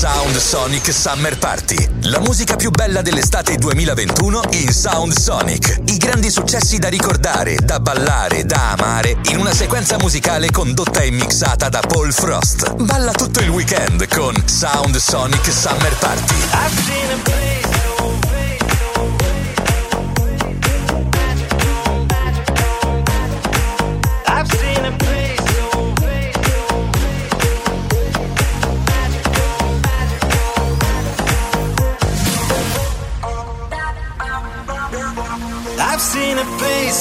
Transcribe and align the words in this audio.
Sound 0.00 0.34
Sonic 0.38 0.94
Summer 0.94 1.36
Party. 1.36 1.76
La 2.04 2.20
musica 2.20 2.56
più 2.56 2.70
bella 2.70 3.02
dell'estate 3.02 3.56
2021 3.56 4.44
in 4.52 4.72
Sound 4.72 5.12
Sonic. 5.12 5.82
I 5.88 5.98
grandi 5.98 6.30
successi 6.30 6.78
da 6.78 6.88
ricordare, 6.88 7.56
da 7.56 7.80
ballare, 7.80 8.46
da 8.46 8.70
amare 8.70 9.18
in 9.24 9.36
una 9.36 9.52
sequenza 9.52 9.98
musicale 9.98 10.50
condotta 10.50 11.00
e 11.00 11.10
mixata 11.10 11.68
da 11.68 11.80
Paul 11.86 12.14
Frost. 12.14 12.76
Balla 12.76 13.12
tutto 13.12 13.40
il 13.40 13.50
weekend 13.50 14.08
con 14.08 14.34
Sound 14.46 14.96
Sonic 14.96 15.52
Summer 15.52 15.94
Party. 15.98 17.39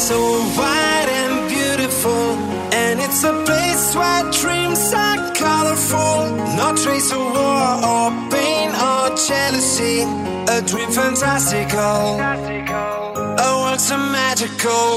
So 0.10 0.22
wide 0.58 1.10
and 1.22 1.36
beautiful. 1.48 2.26
And 2.82 3.00
it's 3.00 3.24
a 3.24 3.34
place 3.46 3.86
where 4.00 4.24
dreams 4.42 4.92
are 5.06 5.20
colorful. 5.36 6.16
No 6.60 6.68
trace 6.84 7.12
of 7.12 7.24
war 7.38 7.70
or 7.92 8.08
pain 8.34 8.70
or 8.90 9.04
jealousy. 9.28 9.98
A 10.56 10.58
dream 10.70 10.90
fantastical. 11.02 12.02
A 13.46 13.50
world 13.62 13.80
so 13.80 13.98
magical. 13.98 14.90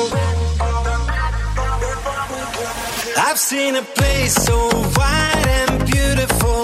I've 3.27 3.41
seen 3.51 3.77
a 3.77 3.87
place 3.98 4.34
so 4.48 4.56
wide 4.97 5.47
and 5.61 5.75
beautiful. 5.95 6.62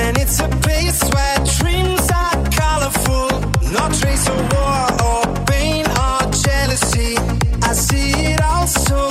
And 0.00 0.16
it's 0.16 0.38
a 0.38 0.50
place 0.66 1.00
where 1.14 1.38
dreams 1.58 2.06
are 2.22 2.38
colorful. 2.62 3.28
No 3.76 3.84
trace 3.98 4.26
of 4.34 4.40
war 4.54 4.80
or 5.08 5.29
so 8.70 9.09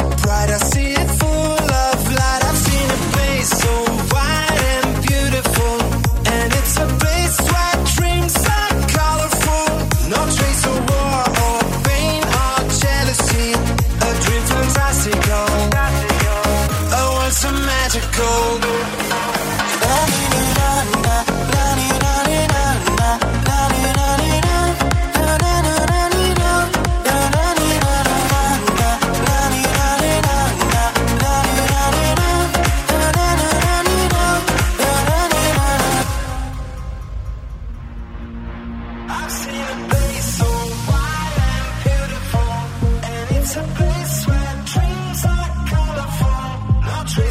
Seen 39.30 39.62
a 39.62 39.88
place 39.90 40.40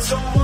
So. 0.09 0.38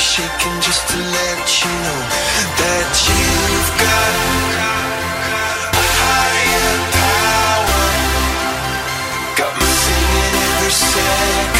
shaking 0.00 0.60
just 0.62 0.88
to 0.88 0.96
let 0.96 1.62
you 1.62 1.70
know 1.84 2.00
that 2.56 2.88
you've 3.04 3.70
got 3.84 4.12
a 5.76 5.84
higher 6.00 6.76
power. 6.96 7.84
Got 9.36 9.52
me 9.60 9.66
singing 9.66 10.34
every 10.48 10.72
second. 10.72 11.59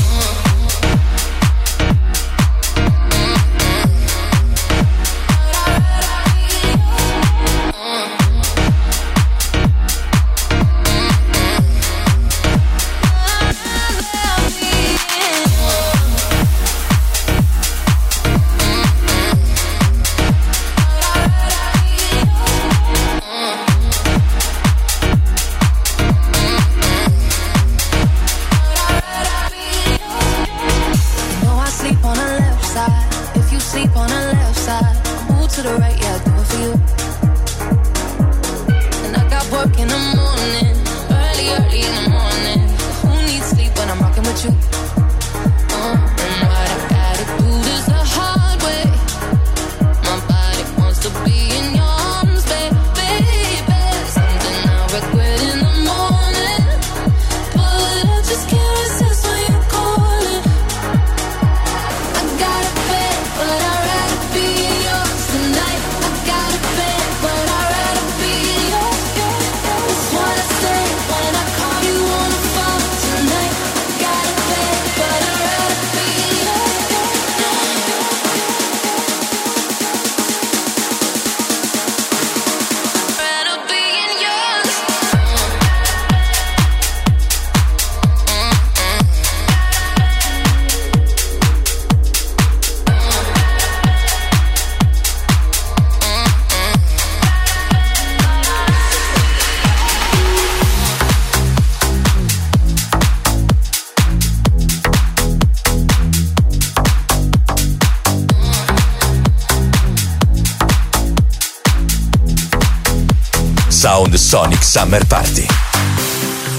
Sound 114.17 114.51
Sonic 114.51 114.63
Summer 114.63 114.99
Party. 115.05 115.45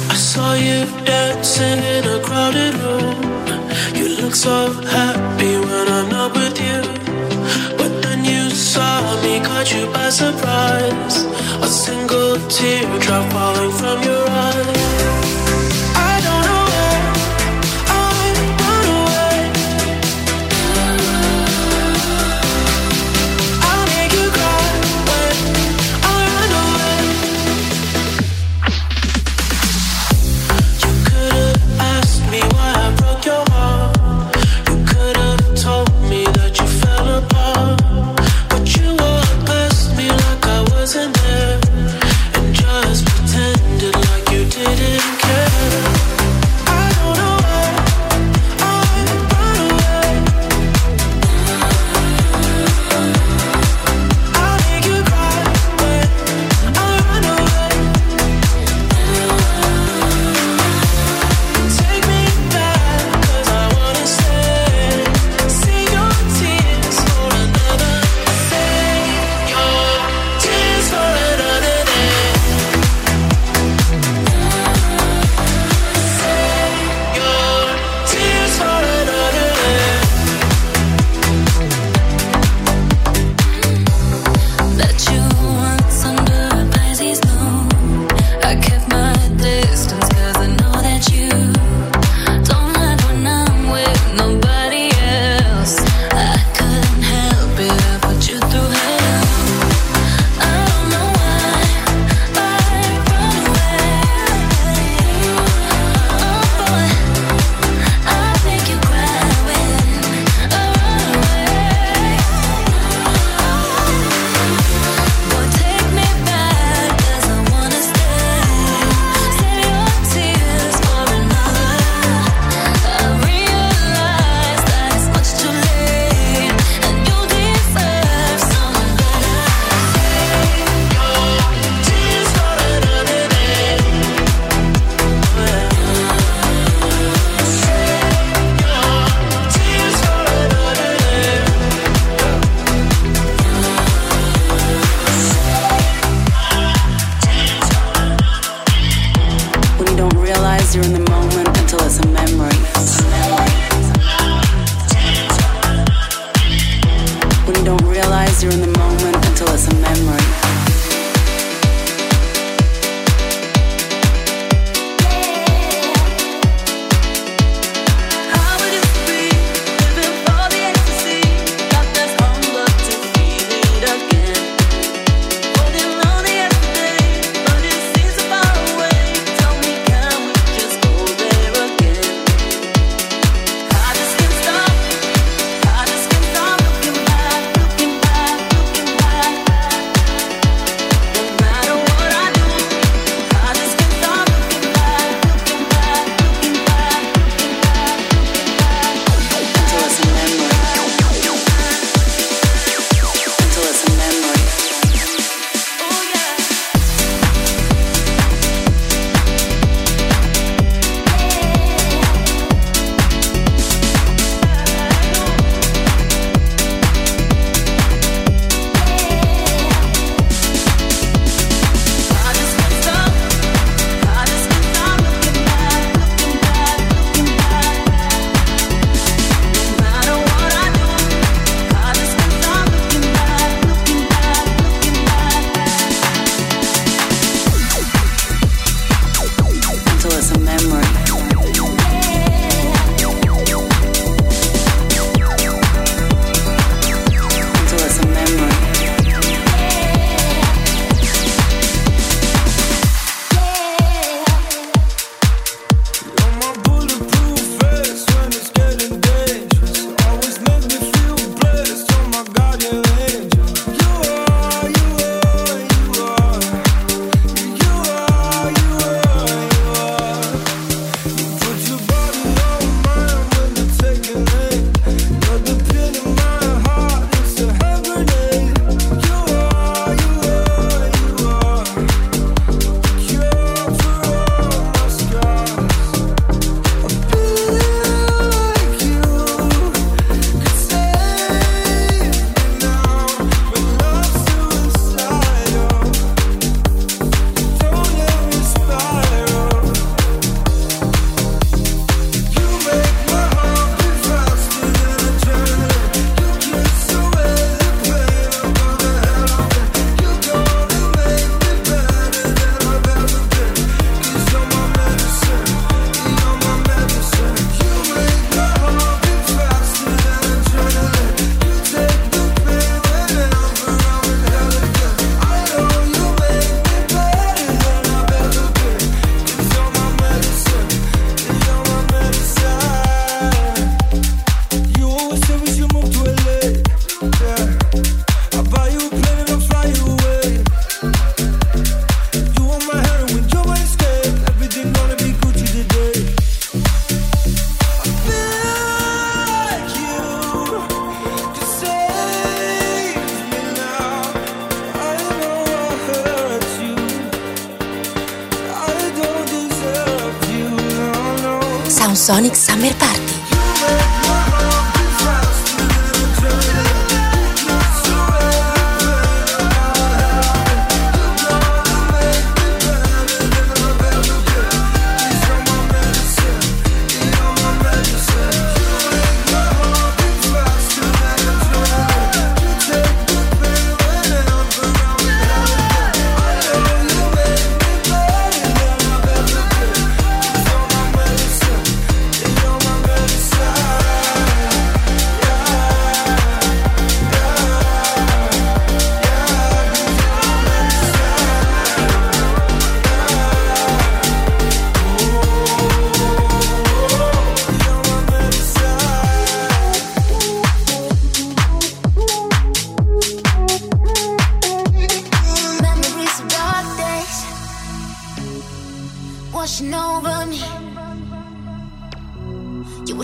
I 0.09 0.15
saw 0.15 0.55
you 0.55 0.87
dancing 1.05 1.79
in 1.79 2.05
a 2.05 2.21
crowded 2.23 2.75
room. 2.77 3.23
You 3.95 4.17
look 4.23 4.35
so 4.35 4.73
happy 4.73 5.59
when 5.59 5.89
I'm 5.89 6.09
not 6.09 6.33
with 6.35 6.59
you. 6.59 6.81
But 7.77 8.03
then 8.03 8.25
you 8.25 8.49
saw 8.51 9.21
me, 9.23 9.41
caught 9.41 9.71
you 9.75 9.87
by 9.93 10.09
surprise. 10.09 11.25
A 11.61 11.67
single 11.67 12.37
teardrop 12.49 13.31
falling 13.33 13.73
from 13.73 14.03
your 14.03 14.29
eyes. 14.29 14.92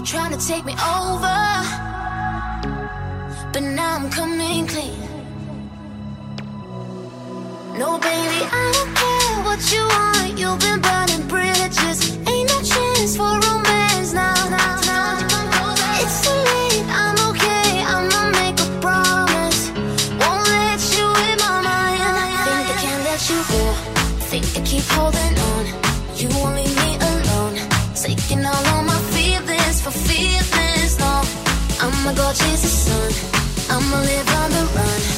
Trying 0.08 0.32
to 0.32 0.38
take 0.46 0.64
me 0.64 0.72
over, 0.72 1.38
but 3.52 3.60
now 3.60 3.96
I'm 3.96 4.08
coming 4.08 4.66
clean. 4.66 4.96
No, 7.76 7.98
baby, 7.98 8.40
I 8.50 8.70
don't 8.72 8.94
care 8.96 9.44
what 9.44 9.60
you 9.70 9.84
want. 9.84 10.38
You've 10.38 10.60
been 10.60 10.80
burning 10.80 11.28
bridges. 11.28 12.16
Ain't 12.26 12.48
no 12.48 12.58
chance 12.62 13.18
for 13.18 13.28
romance 13.28 14.14
now. 14.14 14.32
now, 14.48 14.80
now. 14.88 15.74
It's 16.00 16.24
too 16.24 16.40
late. 16.52 16.86
I'm 16.88 17.18
okay. 17.28 17.84
I'ma 17.84 18.30
make 18.40 18.58
a 18.64 18.68
promise. 18.80 19.68
Won't 20.20 20.48
let 20.56 20.80
you 20.96 21.06
in 21.28 21.36
my 21.44 21.60
mind. 21.68 22.00
Think 22.48 22.64
I 22.64 22.80
can't 22.80 23.04
let 23.04 23.20
you 23.28 23.38
go. 23.52 23.60
Think 24.30 24.46
I 24.56 24.60
keep 24.64 24.84
holding 24.84 25.27
Chase 32.34 32.60
the 32.60 32.68
sun. 32.68 33.10
I'ma 33.70 34.00
live 34.00 34.28
on 34.28 34.50
the 34.50 34.64
run. 34.76 35.17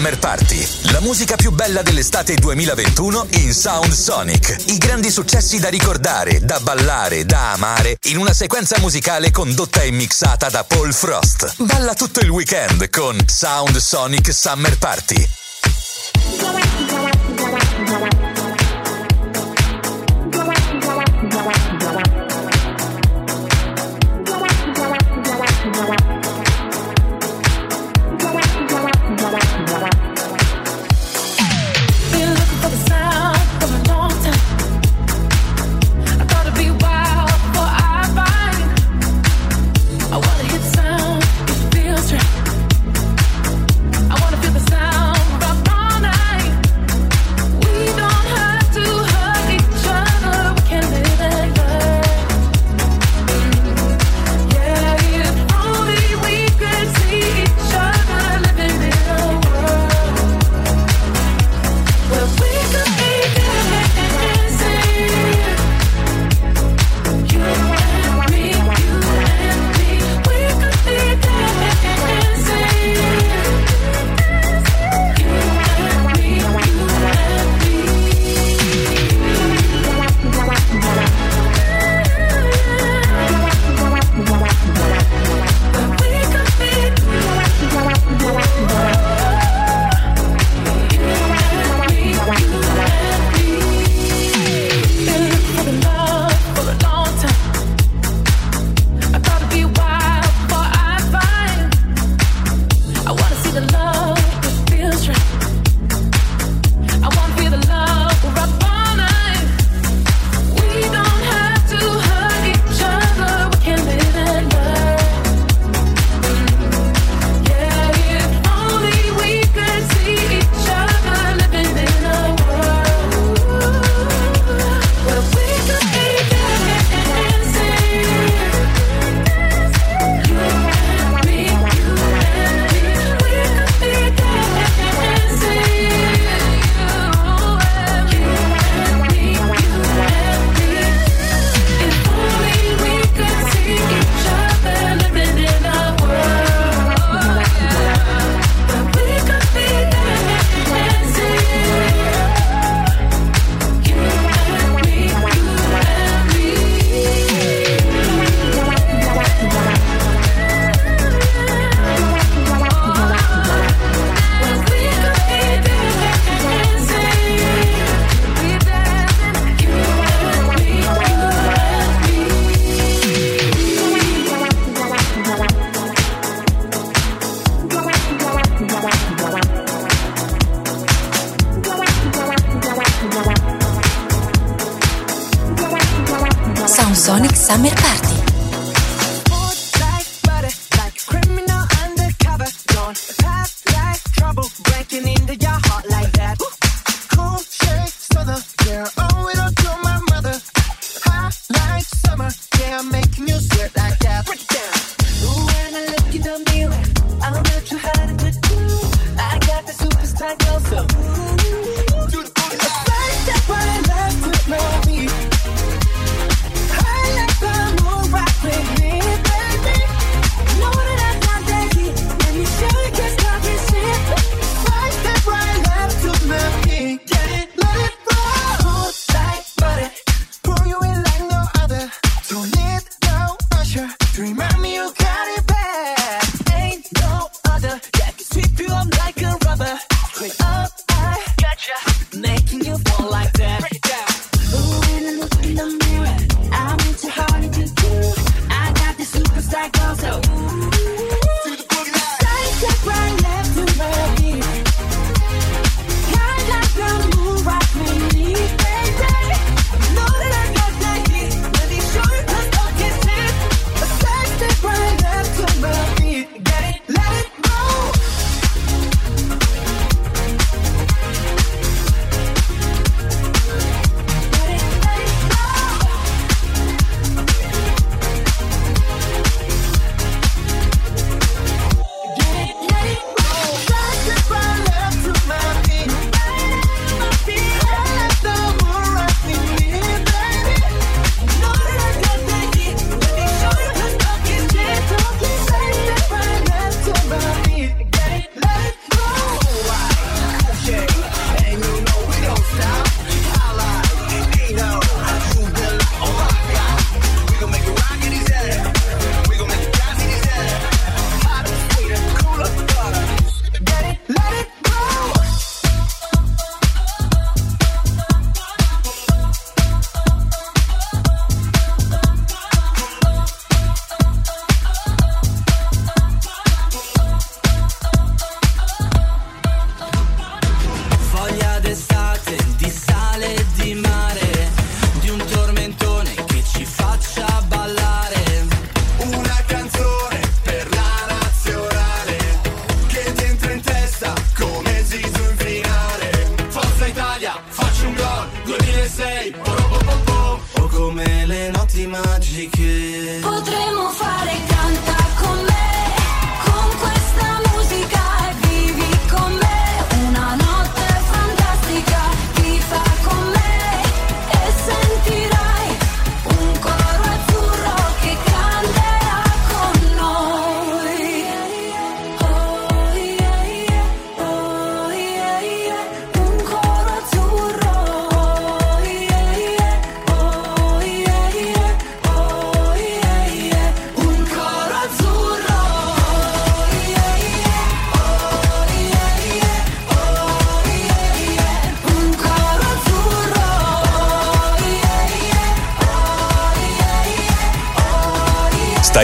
Summer 0.00 0.18
Party. 0.18 0.66
La 0.92 1.00
musica 1.00 1.36
più 1.36 1.50
bella 1.50 1.82
dell'estate 1.82 2.34
2021 2.34 3.26
in 3.32 3.52
Sound 3.52 3.92
Sonic. 3.92 4.56
I 4.68 4.78
grandi 4.78 5.10
successi 5.10 5.58
da 5.58 5.68
ricordare, 5.68 6.40
da 6.40 6.58
ballare, 6.60 7.26
da 7.26 7.52
amare, 7.52 7.98
in 8.04 8.16
una 8.16 8.32
sequenza 8.32 8.78
musicale 8.78 9.30
condotta 9.30 9.82
e 9.82 9.90
mixata 9.90 10.48
da 10.48 10.64
Paul 10.64 10.94
Frost. 10.94 11.62
Balla 11.64 11.92
tutto 11.92 12.20
il 12.20 12.30
weekend 12.30 12.88
con 12.88 13.18
Sound 13.26 13.76
Sonic 13.76 14.32
Summer 14.32 14.78
Party. 14.78 15.39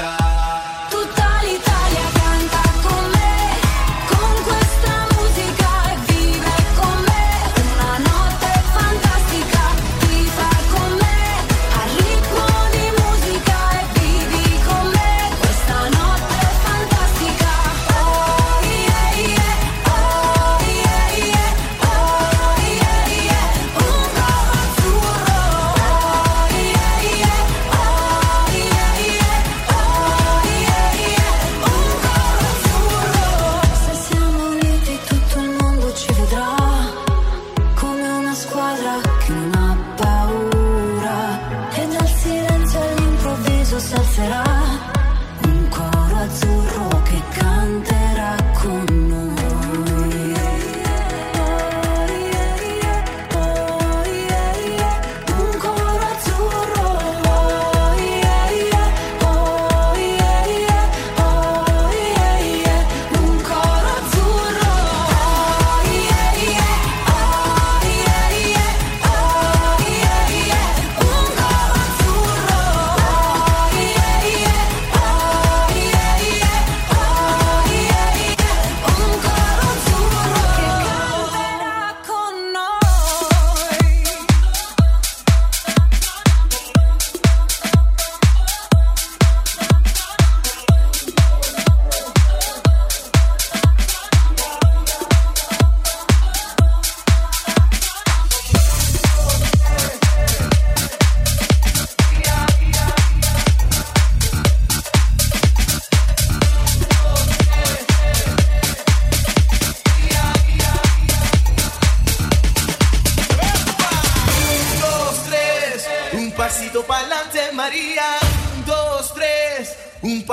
time. 0.00 0.39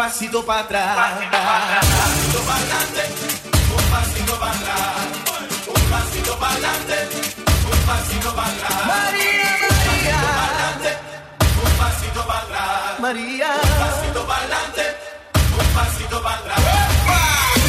pasito 0.08 0.41
para 0.45 0.62
atrás. 0.62 0.97
Un 1.20 1.30
pasito 1.30 2.39
para 2.47 2.60
adelante, 2.60 3.03
un 3.76 3.86
pasito 3.91 4.39
para 4.39 4.51
atrás. 4.53 4.95
Un 5.68 5.84
pasito 5.91 6.39
para 6.39 6.51
adelante, 6.53 6.95
un 7.72 7.80
pasito 7.86 8.34
para 8.34 8.47
atrás. 8.47 8.88
María, 8.88 9.51
María. 9.86 10.20
Un 11.62 11.72
pasito 11.78 12.26
para 12.26 12.39
atrás. 12.39 12.99
María. 12.99 13.51
Un 13.51 13.80
pasito 13.84 14.28
para 14.28 14.39
adelante, 14.39 14.84
un 15.60 15.68
pasito 15.76 16.24
para 16.24 16.38
atrás. 16.38 16.62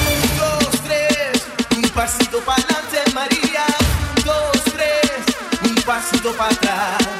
Un, 0.06 0.36
dos, 0.38 0.70
tres, 0.86 1.46
un 1.76 1.90
pasito 1.90 2.38
para 2.42 2.62
adelante, 2.62 2.98
María. 3.14 3.66
Un, 4.16 4.24
dos, 4.24 4.62
tres, 4.76 5.10
un 5.64 5.74
pasito 5.82 6.32
para 6.36 6.54
atrás. 6.54 7.17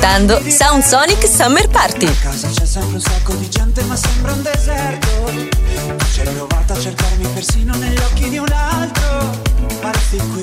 ascoltando 0.00 0.40
Sound 0.48 0.82
Sonic 0.82 1.28
Summer 1.28 1.68
Party. 1.68 2.06
A 2.06 2.14
casa 2.22 2.48
c'è 2.48 2.64
sempre 2.64 2.94
un 2.94 3.00
sacco 3.00 3.34
di 3.34 3.48
gente, 3.50 3.82
ma 3.82 3.94
sembra 3.96 4.32
un 4.32 4.42
deserto. 4.42 5.08
Tu 5.24 6.04
sei 6.10 6.26
provata 6.32 6.72
a 6.72 6.80
cercarmi 6.80 7.26
persino 7.34 7.74
negli 7.74 7.98
occhi 7.98 8.28
di 8.30 8.38
un 8.38 8.50
altro. 8.50 9.38
Ma 9.82 9.90
qui 10.08 10.42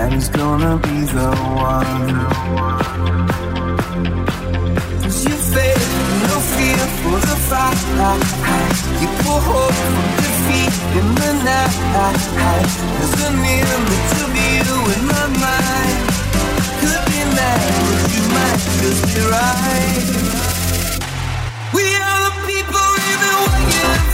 and 0.00 0.14
it's 0.14 0.28
gonna 0.28 0.76
be 0.78 0.98
the 1.16 1.30
one. 1.54 2.14
Cause 5.02 5.18
you 5.24 5.36
face 5.54 5.88
no 6.30 6.36
fear 6.54 6.84
for 7.00 7.18
the 7.28 7.36
fight. 7.50 7.78
You 9.00 9.08
pull 9.22 9.40
hope 9.50 9.76
from 9.92 10.08
defeat 10.20 10.74
in 10.98 11.06
the 11.20 11.32
night. 11.48 11.74
There's 12.96 13.16
an 13.28 13.36
image 13.60 14.14
of 14.24 14.32
you 14.44 14.76
in 14.94 15.02
my 15.14 15.26
mind. 15.44 15.98
Could 16.80 17.04
be 17.12 17.22
mad, 17.38 17.62
but 17.86 18.02
you 18.14 18.24
might 18.36 18.60
just 18.80 19.02
be 19.14 19.20
right. 19.34 20.06
We 21.76 21.86
are 22.08 22.20
the 22.26 22.34
people, 22.50 22.88
even 23.10 23.34
when 23.46 23.62
you 23.76 24.13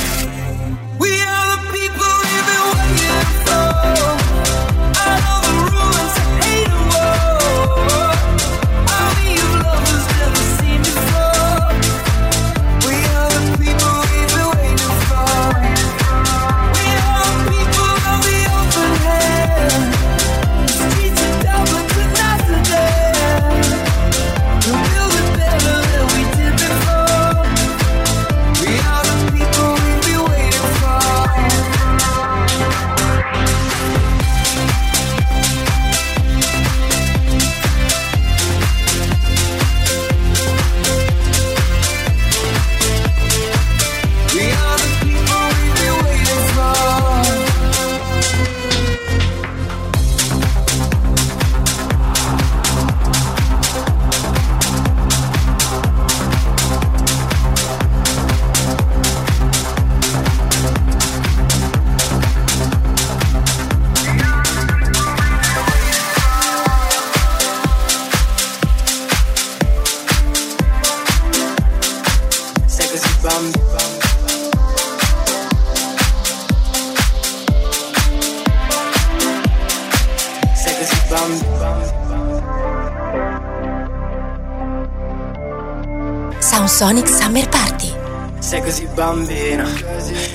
Sei 88.41 88.61
così 88.61 88.87
bambino 88.87 89.65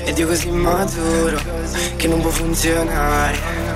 ed 0.05 0.17
io 0.17 0.27
così 0.29 0.49
maturo 0.49 1.39
che 1.97 2.07
non 2.07 2.21
può 2.21 2.31
funzionare. 2.31 3.76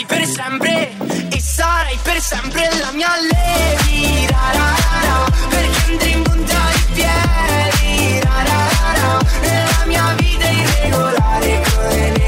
sarai 0.00 0.04
per 0.06 0.26
sempre 0.26 0.92
E 1.30 1.40
sarai 1.40 1.98
per 2.02 2.20
sempre 2.20 2.68
la 2.80 2.90
mia 2.92 3.08
lady. 3.30 4.26
Ra, 4.26 4.50
ra, 4.52 4.74
ra, 5.02 5.30
Perché 5.48 5.90
andrei 5.90 6.12
in 6.12 6.22
punta 6.22 6.58
di 6.72 6.92
piedi. 6.94 8.20
Nella 9.40 9.84
mia 9.86 10.14
vita 10.16 10.48
irregolare 10.48 11.62
Come 11.74 12.19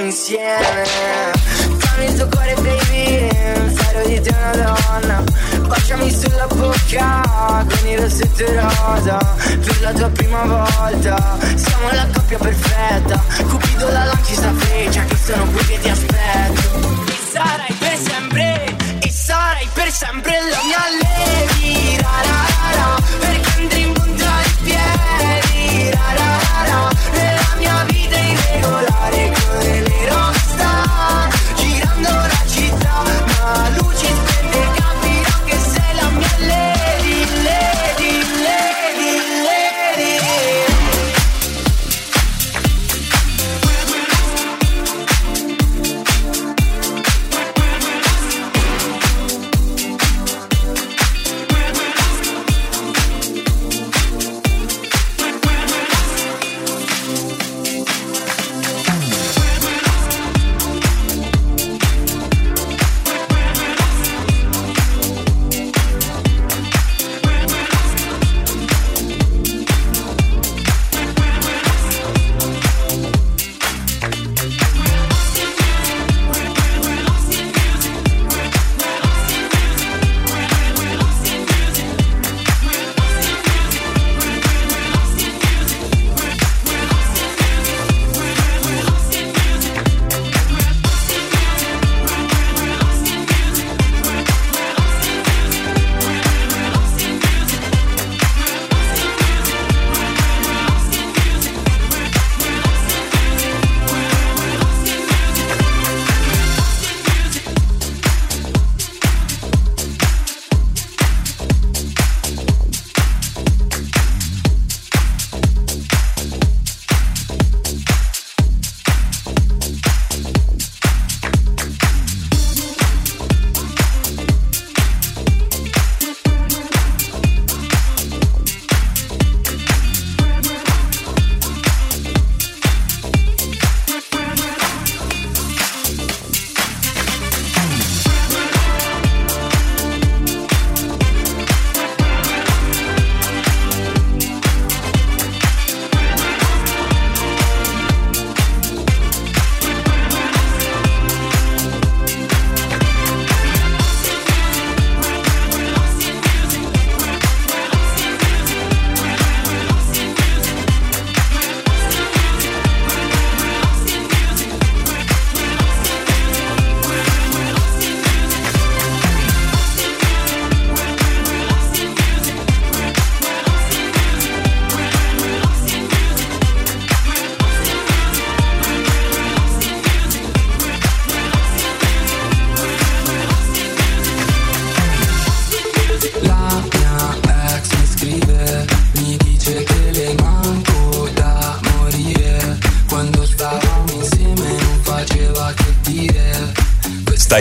insieme. 0.00 0.84
Dammi 1.78 2.04
il 2.06 2.14
tuo 2.16 2.28
cuore 2.28 2.54
baby, 2.54 3.74
farò 3.74 4.06
di 4.06 4.20
te 4.20 4.34
una 4.36 4.50
donna. 4.56 5.24
Baciami 5.66 6.10
sulla 6.10 6.46
bocca 6.46 7.64
con 7.68 7.88
il 7.88 7.98
rossetto 7.98 8.44
rosa. 8.46 9.18
Per 9.64 9.80
la 9.80 9.92
tua 9.92 10.08
prima 10.10 10.42
volta 10.44 11.38
Siamo 11.54 11.90
la 11.92 12.06
coppia 12.12 12.38
perfetta. 12.38 13.22
Cupido 13.48 13.90
la 13.90 14.04
lanci 14.04 14.34
sta 14.34 14.52
freccia 14.52 15.04
Che 15.04 15.16
sono 15.16 15.44
qui 15.50 15.64
che 15.66 15.78
ti 15.80 15.88
aspetto. 15.88 17.04
E 17.06 17.16
sarai 17.32 17.72
per 17.78 17.96
sempre? 17.96 18.76
E 19.00 19.10
sarai 19.10 19.68
per 19.72 19.90
sempre 19.90 20.32
la 20.50 20.58
mia 20.64 21.05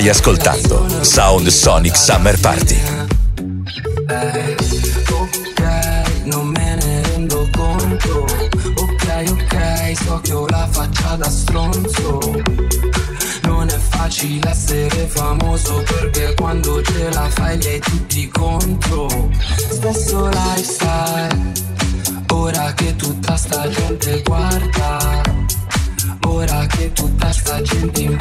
Stai 0.05 0.17
ascoltando 0.17 0.85
Sound 1.01 1.47
Sonic 1.47 1.97
Summer 1.97 2.39
Party. 2.39 2.79
Ok, 5.09 5.61
non 6.25 6.45
me 6.45 6.75
ne 6.75 7.01
rendo 7.01 7.49
conto. 7.51 8.23
Ok, 8.75 9.23
ok, 9.29 9.97
so 9.97 10.19
che 10.21 10.33
ho 10.33 10.45
la 10.45 10.67
faccia 10.69 11.15
da 11.15 11.27
stronzo. 11.27 12.19
Non 13.45 13.67
è 13.67 13.79
facile 13.79 14.47
essere 14.47 15.07
famoso 15.07 15.81
perché 15.87 16.35
quando 16.35 16.83
ce 16.83 17.09
la 17.11 17.27
fai 17.27 17.57
li 17.57 17.79
tutti 17.79 18.27
contro. 18.27 19.07
Stesso 19.71 20.27
lifestyle, 20.27 21.51
ora 22.31 22.71
che 22.73 22.95
tutta 22.95 23.35
sta 23.35 23.67
gente 23.69 24.21
guarda. 24.21 25.23
Ora 26.27 26.65
che 26.67 26.91
tutta 26.91 27.31
sta 27.31 27.61
gente 27.61 28.01
in 28.01 28.15